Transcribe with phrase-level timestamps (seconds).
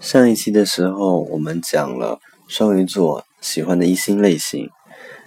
[0.00, 4.70] 上一期的时候，我们讲了双鱼座喜欢的一星类型，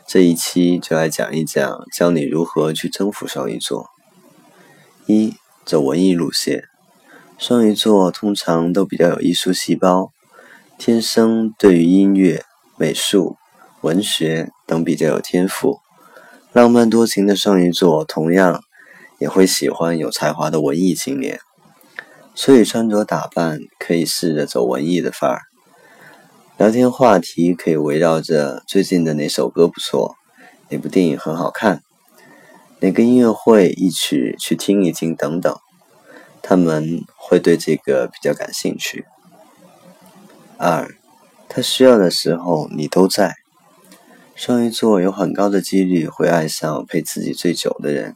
[0.07, 3.91] 这一期就来讲一讲，教你如何去征服双鱼座。
[5.05, 6.63] 一走文艺路线，
[7.37, 10.09] 双鱼座通常都比较有艺术细胞，
[10.79, 12.43] 天生对于音乐、
[12.75, 13.37] 美术、
[13.81, 15.81] 文学等比较有天赋。
[16.51, 18.63] 浪漫多情的双鱼座同样
[19.19, 21.39] 也会喜欢有才华的文艺青年。
[22.35, 25.41] 所以穿着打扮可以试着走文艺的范儿，
[26.57, 30.15] 聊天话题可以围绕着最近的哪首歌不错，
[30.69, 31.83] 哪部电影很好看，
[32.79, 35.55] 哪个音乐会一起去听一听等等，
[36.41, 39.05] 他们会对这个比较感兴趣。
[40.57, 40.87] 二，
[41.47, 43.35] 他需要的时候你都在。
[44.35, 48.15] 双鱼座有很高的几率会爱上陪自己最久的人，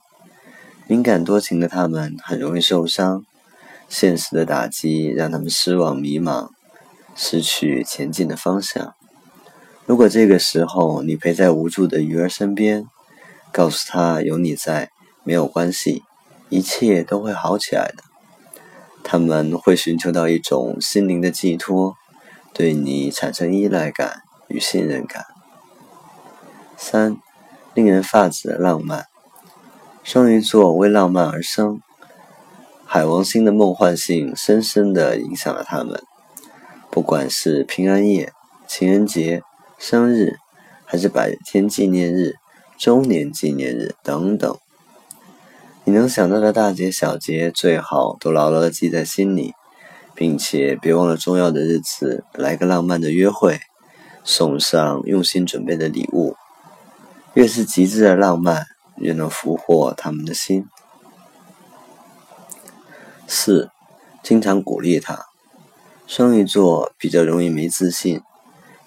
[0.88, 3.24] 敏感多情的他们很容易受伤。
[3.90, 6.50] 现实的打击让他们失望、迷茫，
[7.16, 8.94] 失去前进的方向。
[9.86, 12.86] 如果这个时候你陪在无助的鱼儿身边，
[13.54, 14.90] 告诉他有你在，
[15.24, 16.04] 没有关系，
[16.50, 18.04] 一切都会好起来的。
[19.04, 21.96] 他们会寻求到一种心灵的寄托，
[22.54, 25.26] 对你产生依赖感与信任感。
[26.76, 27.16] 三，
[27.74, 29.06] 令人发指的浪漫。
[30.04, 31.82] 双鱼座为浪漫而生。
[32.90, 36.02] 海王星的梦幻性深深地影响了他们，
[36.90, 38.32] 不管是平安夜、
[38.66, 39.42] 情人节、
[39.78, 40.38] 生日，
[40.86, 42.36] 还是百天纪念日、
[42.78, 44.58] 周年纪念日等等，
[45.84, 49.54] 你能想到的大节小节，最好都牢牢地记在心里，
[50.16, 53.60] 并且别忘了重要的日子来个浪漫的约会，
[54.24, 56.38] 送上用心准备的礼物。
[57.34, 60.66] 越是极致的浪漫，越能俘获他们的心。
[63.30, 63.70] 四，
[64.24, 65.26] 经常鼓励他。
[66.08, 68.22] 双鱼座比较容易没自信，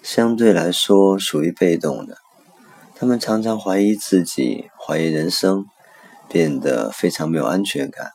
[0.01, 2.17] 相对来说属于被动的。
[2.95, 5.65] 他们常常怀疑自己，怀疑人生，
[6.27, 8.11] 变得非常没有安全感。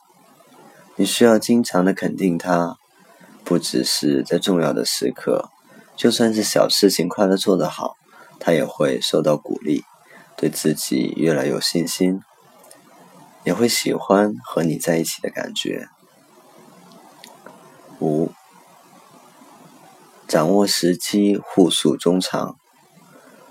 [0.97, 2.75] 你需要经常的肯定他，
[3.45, 5.49] 不只是在重要的时刻，
[5.95, 7.95] 就算是小事情快乐做得好，
[8.37, 9.85] 他也会受到鼓励，
[10.35, 12.19] 对自己越来越有信心，
[13.45, 15.87] 也会喜欢和你在一起的感觉。
[17.99, 18.31] 五，
[20.27, 22.55] 掌握时机，互诉衷肠。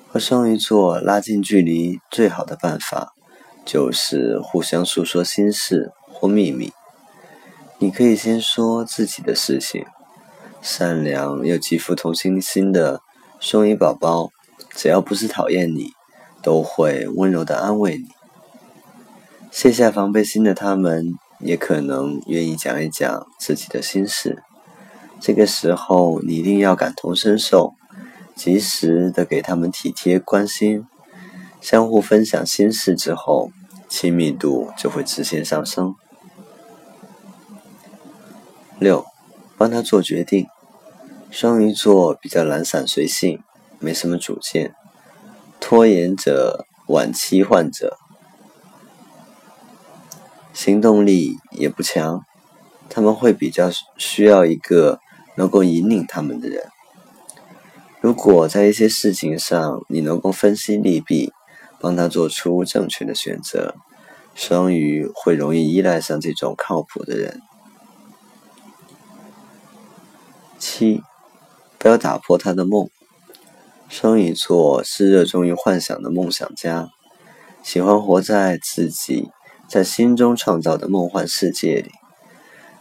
[0.08, 3.12] 和双鱼座拉近距离最好的办法，
[3.64, 6.72] 就是互相诉说心事或秘密。
[7.78, 9.84] 你可以先说自己的事情。
[10.62, 13.00] 善良又极富同情心的
[13.40, 14.30] 双鱼宝宝，
[14.70, 15.92] 只要不是讨厌你，
[16.42, 18.06] 都会温柔的安慰你。
[19.50, 21.14] 卸下防备心的他们。
[21.40, 24.42] 也可能愿意讲一讲自己的心事，
[25.20, 27.74] 这个时候你一定要感同身受，
[28.34, 30.86] 及时的给他们体贴关心，
[31.60, 33.50] 相互分享心事之后，
[33.88, 35.94] 亲密度就会直线上升。
[38.78, 39.04] 六，
[39.56, 40.46] 帮他做决定。
[41.30, 43.42] 双鱼座比较懒散随性，
[43.78, 44.74] 没什么主见，
[45.60, 47.98] 拖延者、晚期患者。
[50.56, 52.22] 行动力也不强，
[52.88, 55.00] 他们会比较需要一个
[55.36, 56.64] 能够引领他们的人。
[58.00, 61.30] 如果在一些事情上你能够分析利弊，
[61.78, 63.74] 帮他做出正确的选择，
[64.34, 67.42] 双鱼会容易依赖上这种靠谱的人。
[70.58, 71.02] 七，
[71.78, 72.88] 不要打破他的梦。
[73.90, 76.88] 双鱼座是热衷于幻想的梦想家，
[77.62, 79.28] 喜欢活在自己。
[79.68, 81.90] 在心中创造的梦幻世界里，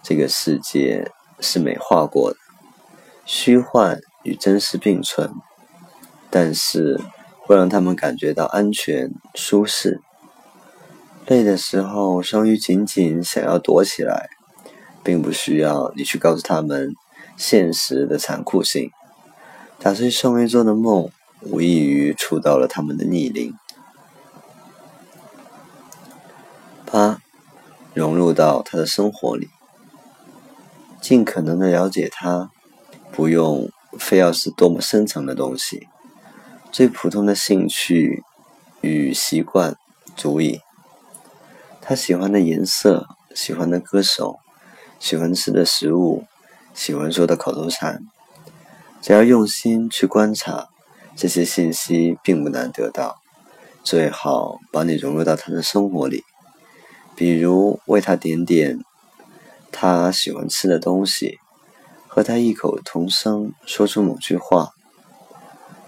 [0.04, 2.38] 这个世界是美化过的，
[3.26, 5.32] 虚幻与真实并存，
[6.30, 7.02] 但是
[7.40, 10.00] 会让他们感觉到安全舒适。
[11.26, 14.30] 累的时候，双鱼仅仅想要躲起来，
[15.04, 16.94] 并不需要你去告诉他们
[17.36, 18.92] 现实的残酷性。
[19.80, 21.10] 打碎双鱼座的梦，
[21.42, 23.54] 无异于触到了他们的逆鳞。
[26.96, 27.20] 八，
[27.94, 29.50] 融入到他的生活里，
[31.02, 32.52] 尽可能的了解他，
[33.12, 33.70] 不用
[34.00, 35.90] 非要是多么深层的东西，
[36.72, 38.24] 最普通的兴趣
[38.80, 39.76] 与习惯
[40.16, 40.62] 足以。
[41.82, 43.06] 他喜欢的颜色，
[43.36, 44.40] 喜欢的歌手，
[44.98, 46.24] 喜欢吃的食物，
[46.74, 48.06] 喜欢说的口头禅，
[49.02, 50.70] 只要用心去观察，
[51.14, 53.20] 这些信息并不难得到。
[53.84, 56.24] 最好把你融入到他的生活里。
[57.16, 58.80] 比如为他点点
[59.72, 61.40] 他喜欢吃的东西，
[62.08, 64.72] 和他异口同声说出某句话。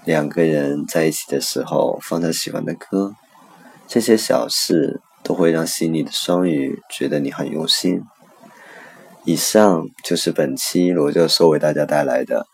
[0.06, 3.13] 两个人在一起的时候放他喜欢的歌，
[3.89, 8.01] 这些小事都会让心里的双鱼觉得你很用心。
[9.25, 12.47] 以上就是本期罗教授为大家带来的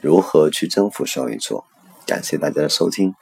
[0.00, 1.66] 如何去征服双鱼座，
[2.06, 3.14] 感谢大家的收听。